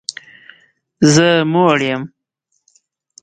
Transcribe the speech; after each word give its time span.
زه 1.13 1.27
موړ 1.51 1.71
یم 1.91 2.03